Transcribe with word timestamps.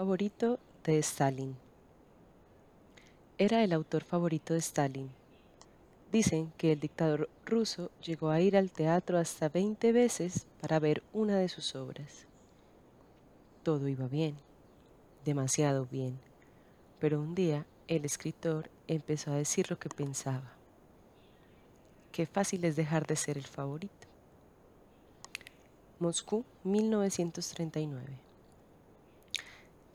favorito 0.00 0.58
de 0.82 0.98
Stalin. 1.00 1.54
Era 3.36 3.62
el 3.62 3.74
autor 3.74 4.02
favorito 4.02 4.54
de 4.54 4.60
Stalin. 4.60 5.10
Dicen 6.10 6.54
que 6.56 6.72
el 6.72 6.80
dictador 6.80 7.28
ruso 7.44 7.90
llegó 8.02 8.30
a 8.30 8.40
ir 8.40 8.56
al 8.56 8.70
teatro 8.70 9.18
hasta 9.18 9.50
20 9.50 9.92
veces 9.92 10.46
para 10.62 10.78
ver 10.78 11.02
una 11.12 11.36
de 11.36 11.50
sus 11.50 11.76
obras. 11.76 12.26
Todo 13.62 13.88
iba 13.88 14.08
bien, 14.08 14.38
demasiado 15.26 15.84
bien, 15.84 16.18
pero 16.98 17.20
un 17.20 17.34
día 17.34 17.66
el 17.86 18.06
escritor 18.06 18.70
empezó 18.86 19.32
a 19.32 19.36
decir 19.36 19.70
lo 19.70 19.78
que 19.78 19.90
pensaba. 19.90 20.54
Qué 22.10 22.24
fácil 22.24 22.64
es 22.64 22.74
dejar 22.74 23.06
de 23.06 23.16
ser 23.16 23.36
el 23.36 23.46
favorito. 23.46 24.08
Moscú, 25.98 26.46
1939. 26.64 28.29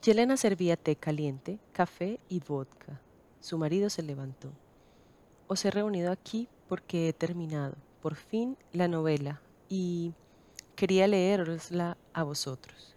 Yelena 0.02 0.36
servía 0.36 0.76
té 0.76 0.96
caliente, 0.96 1.58
café 1.72 2.20
y 2.28 2.40
vodka. 2.40 3.00
Su 3.40 3.58
marido 3.58 3.90
se 3.90 4.02
levantó. 4.02 4.50
Os 5.48 5.64
he 5.64 5.70
reunido 5.70 6.12
aquí 6.12 6.48
porque 6.68 7.08
he 7.08 7.12
terminado, 7.12 7.76
por 8.02 8.14
fin, 8.14 8.56
la 8.72 8.88
novela 8.88 9.40
y 9.68 10.12
quería 10.74 11.06
leerosla 11.06 11.96
a 12.12 12.22
vosotros, 12.22 12.94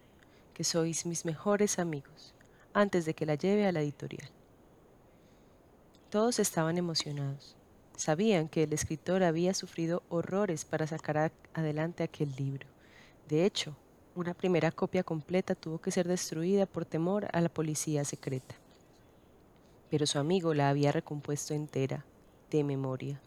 que 0.54 0.64
sois 0.64 1.06
mis 1.06 1.24
mejores 1.24 1.78
amigos, 1.78 2.34
antes 2.72 3.04
de 3.04 3.14
que 3.14 3.26
la 3.26 3.34
lleve 3.34 3.66
a 3.66 3.72
la 3.72 3.80
editorial. 3.80 4.30
Todos 6.10 6.38
estaban 6.38 6.78
emocionados. 6.78 7.56
Sabían 7.96 8.48
que 8.48 8.62
el 8.62 8.72
escritor 8.72 9.22
había 9.22 9.54
sufrido 9.54 10.02
horrores 10.08 10.64
para 10.64 10.86
sacar 10.86 11.32
adelante 11.54 12.02
aquel 12.02 12.34
libro 12.36 12.66
de 13.30 13.46
hecho, 13.46 13.76
una 14.20 14.34
primera 14.34 14.70
copia 14.70 15.02
completa 15.02 15.54
tuvo 15.54 15.78
que 15.78 15.90
ser 15.90 16.06
destruida 16.06 16.66
por 16.66 16.84
temor 16.84 17.28
a 17.32 17.40
la 17.40 17.48
policía 17.48 18.04
secreta. 18.04 18.54
Pero 19.88 20.06
su 20.06 20.18
amigo 20.18 20.52
la 20.52 20.68
había 20.68 20.92
recompuesto 20.92 21.54
entera, 21.54 22.04
de 22.50 22.62
memoria. 22.62 23.20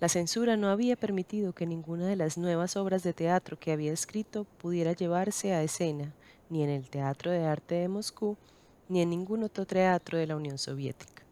La 0.00 0.08
censura 0.08 0.56
no 0.56 0.68
había 0.68 0.96
permitido 0.96 1.52
que 1.52 1.66
ninguna 1.66 2.06
de 2.06 2.16
las 2.16 2.38
nuevas 2.38 2.76
obras 2.76 3.02
de 3.02 3.12
teatro 3.12 3.58
que 3.58 3.70
había 3.70 3.92
escrito 3.92 4.44
pudiera 4.44 4.92
llevarse 4.92 5.52
a 5.52 5.62
escena, 5.62 6.14
ni 6.48 6.62
en 6.62 6.70
el 6.70 6.88
Teatro 6.88 7.30
de 7.30 7.44
Arte 7.44 7.74
de 7.74 7.88
Moscú, 7.88 8.38
ni 8.88 9.02
en 9.02 9.10
ningún 9.10 9.42
otro 9.42 9.66
teatro 9.66 10.16
de 10.16 10.26
la 10.26 10.36
Unión 10.36 10.56
Soviética. 10.56 11.22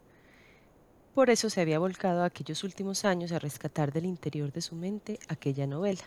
Por 1.14 1.31
eso 1.31 1.48
se 1.48 1.62
había 1.62 1.79
volcado 1.79 2.25
aquellos 2.25 2.62
últimos 2.62 3.06
años 3.06 3.33
a 3.33 3.39
rescatar 3.39 3.91
del 3.91 4.05
interior 4.05 4.53
de 4.53 4.61
su 4.61 4.75
mente 4.75 5.19
aquella 5.29 5.67
novela. 5.67 6.03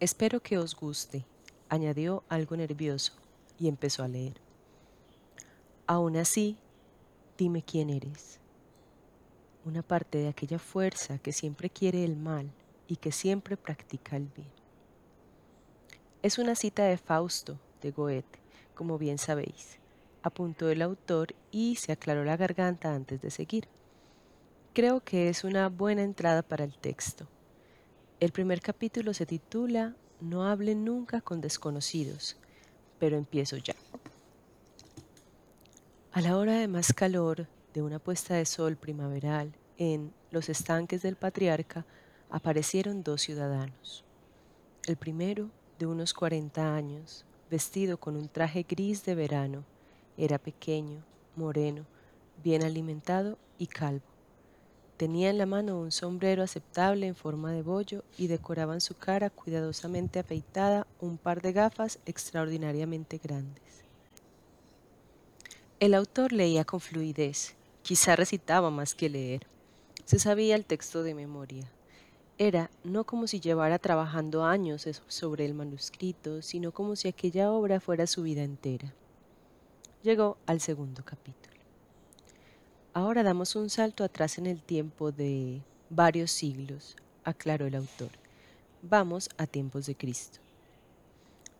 Espero 0.00 0.38
que 0.40 0.58
os 0.58 0.76
guste, 0.76 1.24
añadió 1.68 2.22
algo 2.28 2.56
nervioso, 2.56 3.14
y 3.58 3.66
empezó 3.66 4.04
a 4.04 4.08
leer. 4.08 4.34
Aún 5.88 6.16
así, 6.16 6.56
dime 7.36 7.64
quién 7.64 7.90
eres. 7.90 8.38
Una 9.64 9.82
parte 9.82 10.18
de 10.18 10.28
aquella 10.28 10.60
fuerza 10.60 11.18
que 11.18 11.32
siempre 11.32 11.68
quiere 11.68 12.04
el 12.04 12.14
mal 12.14 12.48
y 12.86 12.94
que 12.94 13.10
siempre 13.10 13.56
practica 13.56 14.16
el 14.16 14.28
bien. 14.28 14.52
Es 16.22 16.38
una 16.38 16.54
cita 16.54 16.84
de 16.84 16.96
Fausto, 16.96 17.58
de 17.82 17.90
Goethe, 17.90 18.38
como 18.76 18.98
bien 18.98 19.18
sabéis, 19.18 19.80
apuntó 20.22 20.68
el 20.70 20.80
autor 20.80 21.34
y 21.50 21.74
se 21.74 21.90
aclaró 21.90 22.24
la 22.24 22.36
garganta 22.36 22.94
antes 22.94 23.20
de 23.20 23.32
seguir. 23.32 23.66
Creo 24.74 25.00
que 25.00 25.28
es 25.28 25.42
una 25.42 25.68
buena 25.68 26.04
entrada 26.04 26.42
para 26.42 26.62
el 26.62 26.78
texto 26.78 27.26
el 28.20 28.32
primer 28.32 28.60
capítulo 28.60 29.14
se 29.14 29.26
titula 29.26 29.94
No 30.20 30.44
hable 30.44 30.74
nunca 30.74 31.20
con 31.20 31.40
desconocidos, 31.40 32.36
pero 32.98 33.16
empiezo 33.16 33.56
ya. 33.58 33.76
A 36.12 36.20
la 36.20 36.36
hora 36.36 36.54
de 36.58 36.66
más 36.66 36.92
calor 36.92 37.46
de 37.74 37.82
una 37.82 38.00
puesta 38.00 38.34
de 38.34 38.44
sol 38.44 38.76
primaveral 38.76 39.52
en 39.76 40.12
los 40.32 40.48
estanques 40.48 41.02
del 41.02 41.14
patriarca 41.14 41.86
aparecieron 42.28 43.04
dos 43.04 43.22
ciudadanos. 43.22 44.04
El 44.86 44.96
primero, 44.96 45.50
de 45.78 45.86
unos 45.86 46.12
40 46.12 46.74
años, 46.74 47.24
vestido 47.48 47.98
con 47.98 48.16
un 48.16 48.28
traje 48.28 48.66
gris 48.68 49.04
de 49.04 49.14
verano, 49.14 49.64
era 50.16 50.38
pequeño, 50.38 51.04
moreno, 51.36 51.86
bien 52.42 52.64
alimentado 52.64 53.38
y 53.58 53.68
calvo. 53.68 54.17
Tenía 54.98 55.30
en 55.30 55.38
la 55.38 55.46
mano 55.46 55.78
un 55.78 55.92
sombrero 55.92 56.42
aceptable 56.42 57.06
en 57.06 57.14
forma 57.14 57.52
de 57.52 57.62
bollo 57.62 58.02
y 58.18 58.26
decoraban 58.26 58.80
su 58.80 58.96
cara 58.96 59.30
cuidadosamente 59.30 60.18
afeitada 60.18 60.88
un 60.98 61.18
par 61.18 61.40
de 61.40 61.52
gafas 61.52 62.00
extraordinariamente 62.04 63.18
grandes. 63.18 63.62
El 65.78 65.94
autor 65.94 66.32
leía 66.32 66.64
con 66.64 66.80
fluidez, 66.80 67.54
quizá 67.82 68.16
recitaba 68.16 68.70
más 68.70 68.96
que 68.96 69.08
leer. 69.08 69.46
Se 70.04 70.18
sabía 70.18 70.56
el 70.56 70.64
texto 70.64 71.04
de 71.04 71.14
memoria. 71.14 71.70
Era 72.36 72.68
no 72.82 73.04
como 73.04 73.28
si 73.28 73.38
llevara 73.38 73.78
trabajando 73.78 74.44
años 74.44 74.88
sobre 75.06 75.44
el 75.44 75.54
manuscrito, 75.54 76.42
sino 76.42 76.72
como 76.72 76.96
si 76.96 77.06
aquella 77.06 77.52
obra 77.52 77.78
fuera 77.78 78.08
su 78.08 78.24
vida 78.24 78.42
entera. 78.42 78.92
Llegó 80.02 80.38
al 80.46 80.60
segundo 80.60 81.04
capítulo. 81.04 81.47
Ahora 82.98 83.22
damos 83.22 83.54
un 83.54 83.70
salto 83.70 84.02
atrás 84.02 84.38
en 84.38 84.46
el 84.46 84.60
tiempo 84.60 85.12
de 85.12 85.62
varios 85.88 86.32
siglos, 86.32 86.96
aclaró 87.22 87.64
el 87.64 87.76
autor. 87.76 88.10
Vamos 88.82 89.30
a 89.38 89.46
tiempos 89.46 89.86
de 89.86 89.94
Cristo. 89.94 90.40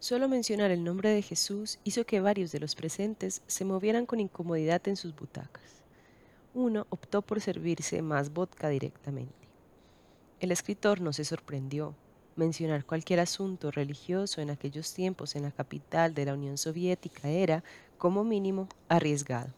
Solo 0.00 0.28
mencionar 0.28 0.72
el 0.72 0.82
nombre 0.82 1.10
de 1.10 1.22
Jesús 1.22 1.78
hizo 1.84 2.04
que 2.04 2.18
varios 2.18 2.50
de 2.50 2.58
los 2.58 2.74
presentes 2.74 3.42
se 3.46 3.64
movieran 3.64 4.04
con 4.04 4.18
incomodidad 4.18 4.88
en 4.88 4.96
sus 4.96 5.14
butacas. 5.14 5.84
Uno 6.54 6.88
optó 6.90 7.22
por 7.22 7.40
servirse 7.40 8.02
más 8.02 8.32
vodka 8.32 8.68
directamente. 8.68 9.46
El 10.40 10.50
escritor 10.50 11.00
no 11.00 11.12
se 11.12 11.24
sorprendió. 11.24 11.94
Mencionar 12.34 12.84
cualquier 12.84 13.20
asunto 13.20 13.70
religioso 13.70 14.40
en 14.40 14.50
aquellos 14.50 14.92
tiempos 14.92 15.36
en 15.36 15.44
la 15.44 15.52
capital 15.52 16.14
de 16.14 16.24
la 16.24 16.34
Unión 16.34 16.58
Soviética 16.58 17.28
era, 17.28 17.62
como 17.96 18.24
mínimo, 18.24 18.68
arriesgado 18.88 19.57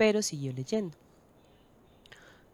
pero 0.00 0.22
siguió 0.22 0.54
leyendo. 0.54 0.96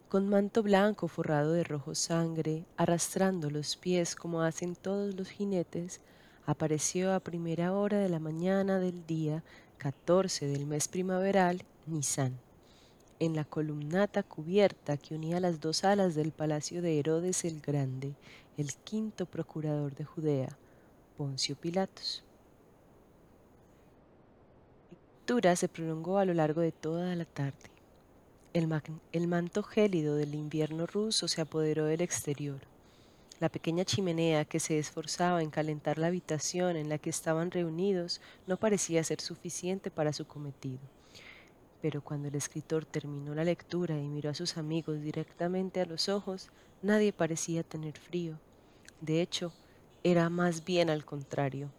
Con 0.09 0.27
manto 0.27 0.63
blanco 0.63 1.07
forrado 1.07 1.53
de 1.53 1.63
rojo 1.63 1.95
sangre, 1.95 2.65
arrastrando 2.75 3.49
los 3.49 3.77
pies 3.77 4.17
como 4.17 4.41
hacen 4.41 4.75
todos 4.75 5.15
los 5.15 5.29
jinetes, 5.29 6.01
apareció 6.45 7.13
a 7.13 7.21
primera 7.21 7.71
hora 7.71 7.99
de 7.99 8.09
la 8.09 8.19
mañana 8.19 8.81
del 8.81 9.05
día 9.05 9.45
14 9.77 10.45
del 10.45 10.65
mes 10.65 10.89
primaveral 10.89 11.63
Nisan, 11.85 12.37
en 13.17 13.33
la 13.33 13.45
columnata 13.45 14.23
cubierta 14.23 14.97
que 14.97 15.15
unía 15.15 15.39
las 15.39 15.61
dos 15.61 15.85
alas 15.85 16.15
del 16.15 16.33
palacio 16.33 16.81
de 16.81 16.99
Herodes 16.99 17.45
el 17.45 17.61
Grande, 17.61 18.13
el 18.57 18.73
quinto 18.73 19.25
procurador 19.25 19.95
de 19.95 20.03
Judea, 20.03 20.57
Poncio 21.15 21.55
Pilatos 21.55 22.25
se 25.55 25.67
prolongó 25.67 26.19
a 26.19 26.25
lo 26.25 26.33
largo 26.33 26.61
de 26.61 26.71
toda 26.71 27.13
la 27.15 27.25
tarde. 27.25 27.69
El 28.53 29.27
manto 29.27 29.61
gélido 29.61 30.15
del 30.15 30.33
invierno 30.33 30.85
ruso 30.87 31.27
se 31.27 31.41
apoderó 31.41 31.83
del 31.83 31.99
exterior. 31.99 32.61
La 33.41 33.49
pequeña 33.49 33.83
chimenea 33.83 34.45
que 34.45 34.61
se 34.61 34.79
esforzaba 34.79 35.43
en 35.43 35.49
calentar 35.49 35.97
la 35.97 36.07
habitación 36.07 36.77
en 36.77 36.87
la 36.87 36.97
que 36.97 37.09
estaban 37.09 37.51
reunidos 37.51 38.21
no 38.47 38.55
parecía 38.55 39.03
ser 39.03 39.19
suficiente 39.19 39.91
para 39.91 40.13
su 40.13 40.25
cometido. 40.25 40.79
Pero 41.81 42.01
cuando 42.01 42.29
el 42.29 42.35
escritor 42.35 42.85
terminó 42.85 43.35
la 43.35 43.43
lectura 43.43 43.99
y 43.99 44.07
miró 44.07 44.29
a 44.29 44.33
sus 44.33 44.55
amigos 44.55 45.01
directamente 45.01 45.81
a 45.81 45.85
los 45.85 46.07
ojos, 46.07 46.49
nadie 46.81 47.11
parecía 47.11 47.63
tener 47.63 47.99
frío. 47.99 48.39
De 49.01 49.21
hecho, 49.21 49.51
era 50.03 50.29
más 50.29 50.63
bien 50.63 50.89
al 50.89 51.03
contrario. 51.03 51.69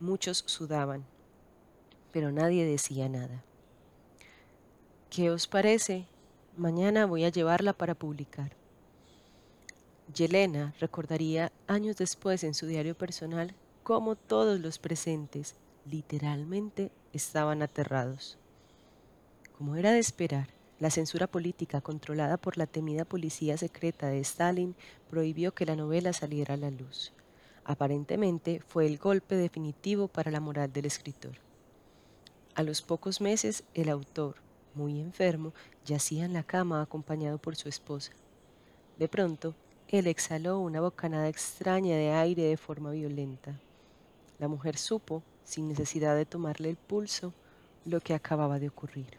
Muchos 0.00 0.44
sudaban 0.46 1.06
pero 2.14 2.30
nadie 2.30 2.64
decía 2.64 3.08
nada. 3.08 3.42
¿Qué 5.10 5.32
os 5.32 5.48
parece? 5.48 6.06
Mañana 6.56 7.06
voy 7.06 7.24
a 7.24 7.28
llevarla 7.28 7.72
para 7.72 7.96
publicar. 7.96 8.52
Yelena 10.14 10.76
recordaría 10.78 11.50
años 11.66 11.96
después 11.96 12.44
en 12.44 12.54
su 12.54 12.66
diario 12.68 12.96
personal 12.96 13.56
cómo 13.82 14.14
todos 14.14 14.60
los 14.60 14.78
presentes 14.78 15.56
literalmente 15.90 16.92
estaban 17.12 17.62
aterrados. 17.62 18.38
Como 19.58 19.74
era 19.74 19.90
de 19.90 19.98
esperar, 19.98 20.50
la 20.78 20.90
censura 20.90 21.26
política 21.26 21.80
controlada 21.80 22.36
por 22.36 22.58
la 22.58 22.68
temida 22.68 23.04
policía 23.04 23.56
secreta 23.58 24.06
de 24.06 24.20
Stalin 24.20 24.76
prohibió 25.10 25.52
que 25.52 25.66
la 25.66 25.74
novela 25.74 26.12
saliera 26.12 26.54
a 26.54 26.58
la 26.58 26.70
luz. 26.70 27.12
Aparentemente 27.64 28.60
fue 28.60 28.86
el 28.86 28.98
golpe 28.98 29.34
definitivo 29.34 30.06
para 30.06 30.30
la 30.30 30.38
moral 30.38 30.72
del 30.72 30.84
escritor. 30.84 31.43
A 32.54 32.62
los 32.62 32.82
pocos 32.82 33.20
meses, 33.20 33.64
el 33.74 33.88
autor, 33.88 34.36
muy 34.74 35.00
enfermo, 35.00 35.52
yacía 35.84 36.24
en 36.24 36.32
la 36.32 36.44
cama 36.44 36.82
acompañado 36.82 37.38
por 37.38 37.56
su 37.56 37.68
esposa. 37.68 38.12
De 38.96 39.08
pronto, 39.08 39.56
él 39.88 40.06
exhaló 40.06 40.60
una 40.60 40.80
bocanada 40.80 41.28
extraña 41.28 41.96
de 41.96 42.12
aire 42.12 42.44
de 42.44 42.56
forma 42.56 42.92
violenta. 42.92 43.58
La 44.38 44.46
mujer 44.46 44.78
supo, 44.78 45.24
sin 45.44 45.68
necesidad 45.68 46.14
de 46.14 46.26
tomarle 46.26 46.70
el 46.70 46.76
pulso, 46.76 47.32
lo 47.84 48.00
que 48.00 48.14
acababa 48.14 48.60
de 48.60 48.68
ocurrir. 48.68 49.18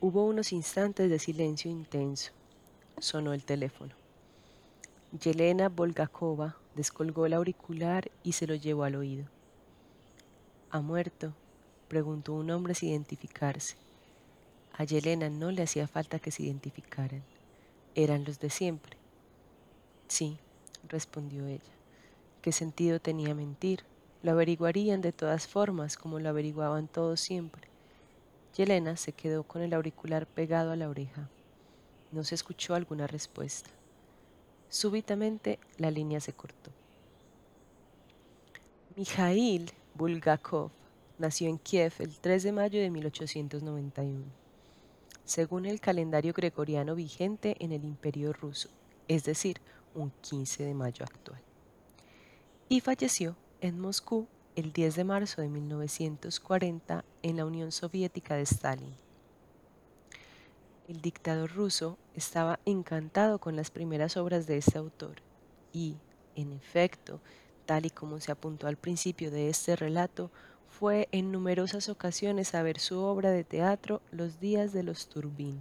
Hubo 0.00 0.26
unos 0.26 0.52
instantes 0.52 1.08
de 1.08 1.18
silencio 1.18 1.70
intenso. 1.70 2.32
Sonó 2.98 3.32
el 3.32 3.44
teléfono. 3.44 3.94
Yelena 5.18 5.70
Volgakova 5.70 6.56
descolgó 6.74 7.24
el 7.24 7.32
auricular 7.32 8.10
y 8.22 8.32
se 8.32 8.46
lo 8.46 8.54
llevó 8.54 8.84
al 8.84 8.96
oído. 8.96 9.24
¿Ha 10.70 10.80
muerto? 10.80 11.34
Preguntó 11.92 12.32
un 12.32 12.50
hombre 12.50 12.74
sin 12.74 12.88
identificarse. 12.88 13.76
A 14.72 14.84
Yelena 14.84 15.28
no 15.28 15.50
le 15.50 15.62
hacía 15.62 15.86
falta 15.86 16.18
que 16.18 16.30
se 16.30 16.44
identificaran. 16.44 17.22
Eran 17.94 18.24
los 18.24 18.40
de 18.40 18.48
siempre. 18.48 18.96
Sí, 20.08 20.38
respondió 20.88 21.46
ella. 21.46 21.74
¿Qué 22.40 22.50
sentido 22.50 22.98
tenía 22.98 23.34
mentir? 23.34 23.84
Lo 24.22 24.30
averiguarían 24.30 25.02
de 25.02 25.12
todas 25.12 25.46
formas, 25.46 25.98
como 25.98 26.18
lo 26.18 26.30
averiguaban 26.30 26.88
todos 26.88 27.20
siempre. 27.20 27.68
Yelena 28.56 28.96
se 28.96 29.12
quedó 29.12 29.42
con 29.42 29.60
el 29.60 29.74
auricular 29.74 30.26
pegado 30.26 30.72
a 30.72 30.76
la 30.76 30.88
oreja. 30.88 31.28
No 32.10 32.24
se 32.24 32.36
escuchó 32.36 32.74
alguna 32.74 33.06
respuesta. 33.06 33.68
Súbitamente 34.70 35.58
la 35.76 35.90
línea 35.90 36.20
se 36.20 36.32
cortó. 36.32 36.70
Mijail 38.96 39.70
Bulgakov 39.94 40.70
nació 41.18 41.48
en 41.48 41.58
Kiev 41.58 41.94
el 41.98 42.18
3 42.18 42.42
de 42.42 42.52
mayo 42.52 42.80
de 42.80 42.90
1891, 42.90 44.24
según 45.24 45.66
el 45.66 45.80
calendario 45.80 46.32
gregoriano 46.32 46.94
vigente 46.94 47.56
en 47.60 47.72
el 47.72 47.84
Imperio 47.84 48.32
ruso, 48.32 48.68
es 49.08 49.24
decir, 49.24 49.60
un 49.94 50.10
15 50.22 50.64
de 50.64 50.74
mayo 50.74 51.04
actual. 51.04 51.40
Y 52.68 52.80
falleció 52.80 53.36
en 53.60 53.78
Moscú 53.78 54.26
el 54.56 54.72
10 54.72 54.96
de 54.96 55.04
marzo 55.04 55.40
de 55.40 55.48
1940 55.48 57.04
en 57.22 57.36
la 57.36 57.46
Unión 57.46 57.72
Soviética 57.72 58.34
de 58.34 58.42
Stalin. 58.42 58.94
El 60.88 61.00
dictador 61.00 61.52
ruso 61.52 61.96
estaba 62.14 62.58
encantado 62.66 63.38
con 63.38 63.56
las 63.56 63.70
primeras 63.70 64.16
obras 64.16 64.46
de 64.46 64.58
este 64.58 64.78
autor 64.78 65.16
y, 65.72 65.96
en 66.34 66.52
efecto, 66.52 67.20
tal 67.66 67.86
y 67.86 67.90
como 67.90 68.20
se 68.20 68.32
apuntó 68.32 68.66
al 68.66 68.76
principio 68.76 69.30
de 69.30 69.48
este 69.48 69.76
relato, 69.76 70.30
fue 70.72 71.06
en 71.12 71.30
numerosas 71.30 71.90
ocasiones 71.90 72.54
a 72.54 72.62
ver 72.62 72.80
su 72.80 72.98
obra 72.98 73.30
de 73.30 73.44
teatro 73.44 74.00
Los 74.10 74.40
días 74.40 74.72
de 74.72 74.82
los 74.82 75.06
Turbín. 75.06 75.60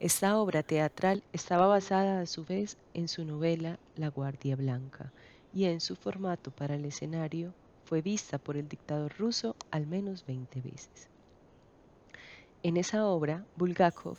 Esta 0.00 0.36
obra 0.36 0.64
teatral 0.64 1.22
estaba 1.32 1.68
basada 1.68 2.20
a 2.20 2.26
su 2.26 2.44
vez 2.44 2.76
en 2.92 3.06
su 3.06 3.24
novela 3.24 3.78
La 3.94 4.08
Guardia 4.08 4.56
Blanca 4.56 5.12
y 5.54 5.66
en 5.66 5.80
su 5.80 5.94
formato 5.94 6.50
para 6.50 6.74
el 6.74 6.84
escenario 6.84 7.54
fue 7.84 8.02
vista 8.02 8.38
por 8.38 8.56
el 8.56 8.68
dictador 8.68 9.14
ruso 9.16 9.54
al 9.70 9.86
menos 9.86 10.26
20 10.26 10.60
veces. 10.60 11.08
En 12.64 12.76
esa 12.76 13.06
obra, 13.06 13.46
Bulgakov 13.56 14.18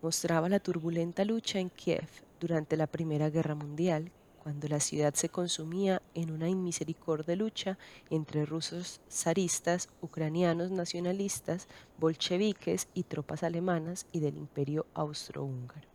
mostraba 0.00 0.48
la 0.48 0.60
turbulenta 0.60 1.24
lucha 1.24 1.58
en 1.58 1.70
Kiev 1.70 2.08
durante 2.40 2.76
la 2.76 2.86
Primera 2.86 3.30
Guerra 3.30 3.56
Mundial 3.56 4.12
cuando 4.42 4.66
la 4.66 4.80
ciudad 4.80 5.14
se 5.14 5.28
consumía 5.28 6.02
en 6.14 6.32
una 6.32 6.48
inmisericordia 6.48 7.36
lucha 7.36 7.78
entre 8.10 8.44
rusos 8.44 9.00
zaristas, 9.08 9.88
ucranianos 10.00 10.72
nacionalistas, 10.72 11.68
bolcheviques 11.98 12.88
y 12.92 13.04
tropas 13.04 13.44
alemanas 13.44 14.06
y 14.10 14.18
del 14.18 14.36
imperio 14.36 14.84
austrohúngaro. 14.94 15.86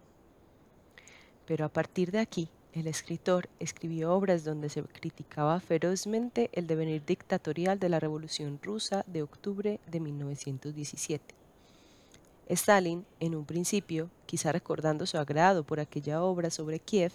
Pero 1.46 1.66
a 1.66 1.70
partir 1.70 2.12
de 2.12 2.20
aquí, 2.20 2.48
el 2.72 2.88
escritor 2.88 3.50
escribió 3.60 4.14
obras 4.14 4.46
donde 4.46 4.70
se 4.70 4.82
criticaba 4.82 5.60
ferozmente 5.60 6.50
el 6.54 6.68
devenir 6.68 7.04
dictatorial 7.06 7.80
de 7.80 7.90
la 7.90 8.00
Revolución 8.00 8.60
rusa 8.64 9.04
de 9.08 9.24
octubre 9.24 9.82
de 9.88 10.00
1917 10.00 11.37
Stalin, 12.50 13.06
en 13.20 13.36
un 13.36 13.46
principio, 13.46 14.10
quizá 14.26 14.52
recordando 14.52 15.06
su 15.06 15.18
agrado 15.18 15.66
por 15.66 15.80
aquella 15.80 16.24
obra 16.24 16.50
sobre 16.50 16.80
Kiev, 16.80 17.12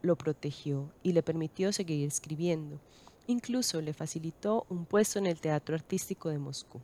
lo 0.00 0.16
protegió 0.16 0.90
y 1.02 1.12
le 1.12 1.22
permitió 1.22 1.72
seguir 1.72 2.06
escribiendo. 2.06 2.80
Incluso 3.26 3.82
le 3.82 3.92
facilitó 3.92 4.64
un 4.70 4.86
puesto 4.86 5.18
en 5.18 5.26
el 5.26 5.38
Teatro 5.38 5.74
Artístico 5.74 6.30
de 6.30 6.38
Moscú. 6.38 6.80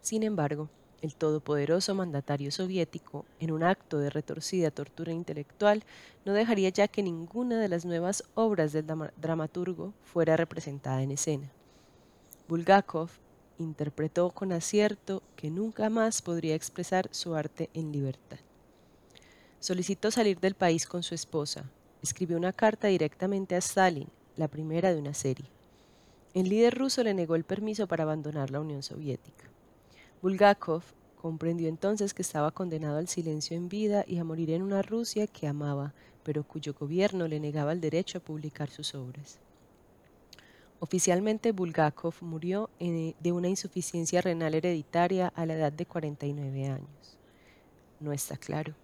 Sin 0.00 0.22
embargo, 0.22 0.68
el 1.02 1.16
todopoderoso 1.16 1.94
mandatario 1.94 2.52
soviético, 2.52 3.26
en 3.40 3.50
un 3.50 3.64
acto 3.64 3.98
de 3.98 4.08
retorcida 4.08 4.70
tortura 4.70 5.12
intelectual, 5.12 5.82
no 6.24 6.32
dejaría 6.32 6.68
ya 6.68 6.86
que 6.86 7.02
ninguna 7.02 7.58
de 7.58 7.68
las 7.68 7.84
nuevas 7.84 8.22
obras 8.34 8.72
del 8.72 8.86
dramaturgo 9.16 9.92
fuera 10.04 10.36
representada 10.36 11.02
en 11.02 11.10
escena. 11.10 11.50
Bulgakov 12.48 13.10
interpretó 13.58 14.30
con 14.30 14.52
acierto 14.52 15.22
que 15.36 15.50
nunca 15.50 15.90
más 15.90 16.22
podría 16.22 16.54
expresar 16.54 17.08
su 17.12 17.34
arte 17.34 17.70
en 17.74 17.92
libertad. 17.92 18.38
Solicitó 19.60 20.10
salir 20.10 20.38
del 20.38 20.54
país 20.54 20.86
con 20.86 21.02
su 21.02 21.14
esposa. 21.14 21.70
Escribió 22.02 22.36
una 22.36 22.52
carta 22.52 22.88
directamente 22.88 23.54
a 23.54 23.58
Stalin, 23.58 24.08
la 24.36 24.48
primera 24.48 24.92
de 24.92 25.00
una 25.00 25.14
serie. 25.14 25.46
El 26.34 26.48
líder 26.48 26.76
ruso 26.76 27.02
le 27.02 27.14
negó 27.14 27.34
el 27.34 27.44
permiso 27.44 27.86
para 27.86 28.04
abandonar 28.04 28.50
la 28.50 28.60
Unión 28.60 28.82
Soviética. 28.82 29.44
Bulgakov 30.22 30.82
comprendió 31.16 31.68
entonces 31.68 32.14
que 32.14 32.22
estaba 32.22 32.50
condenado 32.50 32.98
al 32.98 33.08
silencio 33.08 33.56
en 33.56 33.68
vida 33.68 34.04
y 34.06 34.18
a 34.18 34.24
morir 34.24 34.50
en 34.50 34.62
una 34.62 34.82
Rusia 34.82 35.26
que 35.26 35.46
amaba, 35.46 35.94
pero 36.22 36.44
cuyo 36.44 36.74
gobierno 36.74 37.26
le 37.26 37.40
negaba 37.40 37.72
el 37.72 37.80
derecho 37.80 38.18
a 38.18 38.20
publicar 38.20 38.70
sus 38.70 38.94
obras. 38.94 39.38
Oficialmente 40.78 41.52
Bulgakov 41.52 42.14
murió 42.20 42.68
eh, 42.78 43.14
de 43.18 43.32
una 43.32 43.48
insuficiencia 43.48 44.20
renal 44.20 44.54
hereditaria 44.54 45.32
a 45.34 45.46
la 45.46 45.54
edad 45.54 45.72
de 45.72 45.86
49 45.86 46.66
años. 46.66 47.18
No 47.98 48.12
está 48.12 48.36
claro. 48.36 48.74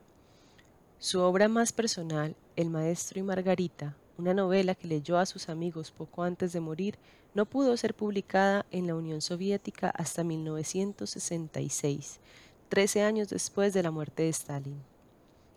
Su 0.98 1.20
obra 1.20 1.48
más 1.48 1.72
personal, 1.72 2.34
El 2.56 2.70
Maestro 2.70 3.20
y 3.20 3.22
Margarita, 3.22 3.94
una 4.16 4.32
novela 4.32 4.74
que 4.74 4.88
leyó 4.88 5.18
a 5.18 5.26
sus 5.26 5.48
amigos 5.48 5.90
poco 5.90 6.22
antes 6.22 6.52
de 6.52 6.60
morir, 6.60 6.96
no 7.34 7.44
pudo 7.44 7.76
ser 7.76 7.94
publicada 7.94 8.64
en 8.70 8.86
la 8.86 8.94
Unión 8.94 9.20
Soviética 9.20 9.90
hasta 9.90 10.24
1966, 10.24 12.20
13 12.68 13.02
años 13.02 13.28
después 13.28 13.74
de 13.74 13.82
la 13.82 13.90
muerte 13.90 14.22
de 14.22 14.28
Stalin. 14.30 14.91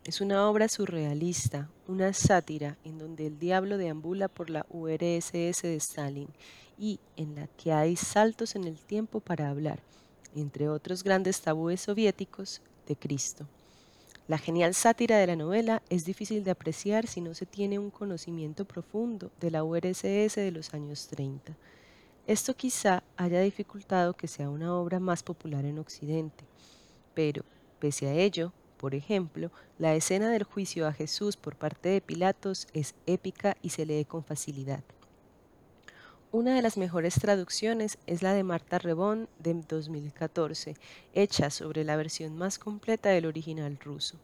Es 0.06 0.20
una 0.20 0.48
obra 0.48 0.68
surrealista, 0.68 1.68
una 1.88 2.12
sátira 2.12 2.78
en 2.84 2.96
donde 2.96 3.26
el 3.26 3.40
diablo 3.40 3.76
deambula 3.76 4.28
por 4.28 4.50
la 4.50 4.64
URSS 4.70 5.62
de 5.62 5.74
Stalin 5.80 6.28
y 6.78 7.00
en 7.16 7.34
la 7.34 7.48
que 7.48 7.72
hay 7.72 7.96
saltos 7.96 8.54
en 8.54 8.62
el 8.68 8.78
tiempo 8.78 9.18
para 9.18 9.50
hablar, 9.50 9.80
entre 10.36 10.68
otros 10.68 11.02
grandes 11.02 11.40
tabúes 11.40 11.80
soviéticos, 11.80 12.62
de 12.86 12.94
Cristo. 12.94 13.48
La 14.28 14.38
genial 14.38 14.74
sátira 14.74 15.18
de 15.18 15.26
la 15.26 15.34
novela 15.34 15.82
es 15.90 16.04
difícil 16.04 16.44
de 16.44 16.52
apreciar 16.52 17.08
si 17.08 17.20
no 17.20 17.34
se 17.34 17.44
tiene 17.44 17.80
un 17.80 17.90
conocimiento 17.90 18.64
profundo 18.64 19.32
de 19.40 19.50
la 19.50 19.64
URSS 19.64 20.36
de 20.36 20.52
los 20.52 20.72
años 20.72 21.08
30. 21.08 21.56
Esto 22.28 22.54
quizá 22.54 23.02
haya 23.16 23.40
dificultado 23.40 24.14
que 24.14 24.28
sea 24.28 24.50
una 24.50 24.72
obra 24.72 25.00
más 25.00 25.24
popular 25.24 25.64
en 25.64 25.80
Occidente, 25.80 26.44
pero, 27.12 27.44
pese 27.80 28.06
a 28.06 28.12
ello, 28.12 28.52
por 28.76 28.94
ejemplo, 28.94 29.50
la 29.78 29.94
escena 29.94 30.30
del 30.30 30.44
juicio 30.44 30.86
a 30.86 30.92
Jesús 30.92 31.36
por 31.36 31.56
parte 31.56 31.88
de 31.88 32.00
Pilatos 32.00 32.68
es 32.72 32.94
épica 33.06 33.56
y 33.62 33.70
se 33.70 33.86
lee 33.86 34.04
con 34.04 34.24
facilidad. 34.24 34.82
Una 36.32 36.54
de 36.54 36.62
las 36.62 36.76
mejores 36.76 37.14
traducciones 37.14 37.98
es 38.06 38.22
la 38.22 38.34
de 38.34 38.42
Marta 38.42 38.78
Rebón 38.78 39.28
de 39.38 39.54
2014, 39.54 40.76
hecha 41.14 41.50
sobre 41.50 41.84
la 41.84 41.96
versión 41.96 42.36
más 42.36 42.58
completa 42.58 43.08
del 43.08 43.26
original 43.26 43.78
ruso. 43.78 44.18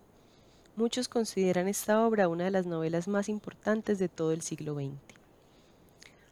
Muchos 0.74 1.08
consideran 1.08 1.68
esta 1.68 2.06
obra 2.06 2.28
una 2.28 2.44
de 2.44 2.50
las 2.50 2.66
novelas 2.66 3.06
más 3.06 3.28
importantes 3.28 3.98
de 3.98 4.08
todo 4.08 4.32
el 4.32 4.42
siglo 4.42 4.74
XX. 4.74 4.92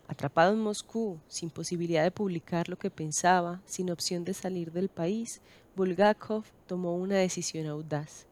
Atrapado 0.08 0.52
en 0.52 0.60
Moscú, 0.60 1.20
sin 1.28 1.50
posibilidad 1.50 2.02
de 2.02 2.10
publicar 2.10 2.68
lo 2.68 2.76
que 2.76 2.90
pensaba, 2.90 3.60
sin 3.64 3.90
opción 3.90 4.24
de 4.24 4.34
salir 4.34 4.72
del 4.72 4.88
país, 4.88 5.40
Bulgakov 5.76 6.44
tomó 6.66 6.96
una 6.96 7.16
decisión 7.16 7.66
audaz. 7.68 8.26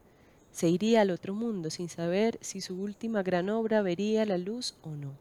Se 0.51 0.67
iría 0.67 1.01
al 1.01 1.09
otro 1.09 1.33
mundo 1.33 1.69
sin 1.69 1.87
saber 1.87 2.37
si 2.41 2.59
su 2.59 2.75
última 2.75 3.23
gran 3.23 3.49
obra 3.49 3.81
vería 3.81 4.25
la 4.25 4.37
luz 4.37 4.75
o 4.81 4.89
no, 4.89 5.13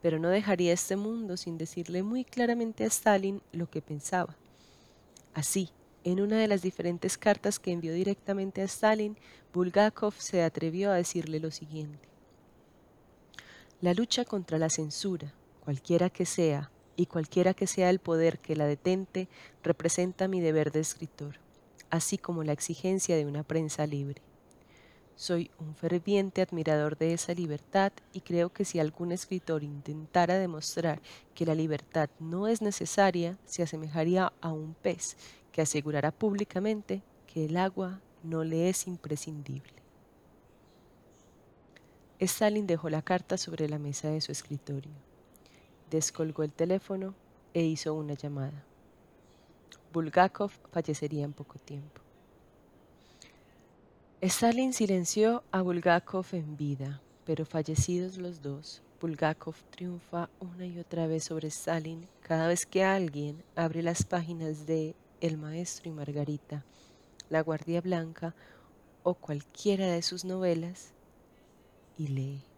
pero 0.00 0.18
no 0.18 0.30
dejaría 0.30 0.72
este 0.72 0.96
mundo 0.96 1.36
sin 1.36 1.58
decirle 1.58 2.02
muy 2.02 2.24
claramente 2.24 2.84
a 2.84 2.86
Stalin 2.86 3.42
lo 3.52 3.68
que 3.68 3.82
pensaba. 3.82 4.34
Así, 5.34 5.68
en 6.02 6.20
una 6.20 6.38
de 6.38 6.48
las 6.48 6.62
diferentes 6.62 7.18
cartas 7.18 7.58
que 7.58 7.72
envió 7.72 7.92
directamente 7.92 8.62
a 8.62 8.64
Stalin, 8.64 9.18
Bulgakov 9.52 10.14
se 10.14 10.42
atrevió 10.42 10.90
a 10.90 10.96
decirle 10.96 11.40
lo 11.40 11.50
siguiente. 11.50 12.08
La 13.82 13.92
lucha 13.92 14.24
contra 14.24 14.58
la 14.58 14.70
censura, 14.70 15.34
cualquiera 15.62 16.08
que 16.08 16.24
sea, 16.24 16.70
y 16.96 17.04
cualquiera 17.04 17.52
que 17.52 17.66
sea 17.66 17.90
el 17.90 17.98
poder 17.98 18.38
que 18.38 18.56
la 18.56 18.64
detente, 18.64 19.28
representa 19.62 20.26
mi 20.26 20.40
deber 20.40 20.72
de 20.72 20.80
escritor 20.80 21.45
así 21.90 22.18
como 22.18 22.44
la 22.44 22.52
exigencia 22.52 23.16
de 23.16 23.26
una 23.26 23.42
prensa 23.42 23.86
libre. 23.86 24.22
Soy 25.14 25.50
un 25.58 25.74
ferviente 25.74 26.42
admirador 26.42 26.98
de 26.98 27.14
esa 27.14 27.32
libertad 27.32 27.90
y 28.12 28.20
creo 28.20 28.52
que 28.52 28.66
si 28.66 28.78
algún 28.78 29.12
escritor 29.12 29.62
intentara 29.62 30.38
demostrar 30.38 31.00
que 31.34 31.46
la 31.46 31.54
libertad 31.54 32.10
no 32.20 32.48
es 32.48 32.60
necesaria, 32.60 33.38
se 33.46 33.62
asemejaría 33.62 34.32
a 34.42 34.52
un 34.52 34.74
pez 34.74 35.16
que 35.52 35.62
asegurará 35.62 36.12
públicamente 36.12 37.02
que 37.26 37.46
el 37.46 37.56
agua 37.56 38.02
no 38.22 38.44
le 38.44 38.68
es 38.68 38.86
imprescindible. 38.86 39.72
Stalin 42.18 42.66
dejó 42.66 42.90
la 42.90 43.02
carta 43.02 43.38
sobre 43.38 43.68
la 43.68 43.78
mesa 43.78 44.10
de 44.10 44.20
su 44.20 44.32
escritorio, 44.32 44.92
descolgó 45.90 46.42
el 46.42 46.52
teléfono 46.52 47.14
e 47.54 47.62
hizo 47.62 47.94
una 47.94 48.12
llamada. 48.12 48.64
Bulgakov 49.92 50.50
fallecería 50.72 51.24
en 51.24 51.32
poco 51.32 51.58
tiempo. 51.58 52.00
Stalin 54.20 54.72
silenció 54.72 55.44
a 55.50 55.62
Bulgakov 55.62 56.26
en 56.32 56.56
vida, 56.56 57.00
pero 57.24 57.44
fallecidos 57.44 58.18
los 58.18 58.40
dos, 58.40 58.82
Bulgakov 59.00 59.54
triunfa 59.70 60.30
una 60.40 60.66
y 60.66 60.78
otra 60.78 61.06
vez 61.06 61.24
sobre 61.24 61.48
Stalin 61.48 62.08
cada 62.22 62.48
vez 62.48 62.64
que 62.64 62.82
alguien 62.82 63.42
abre 63.54 63.82
las 63.82 64.04
páginas 64.04 64.66
de 64.66 64.94
El 65.20 65.36
Maestro 65.36 65.90
y 65.90 65.92
Margarita, 65.92 66.64
La 67.28 67.42
Guardia 67.42 67.80
Blanca 67.80 68.34
o 69.02 69.14
cualquiera 69.14 69.86
de 69.86 70.02
sus 70.02 70.24
novelas 70.24 70.94
y 71.98 72.08
lee. 72.08 72.55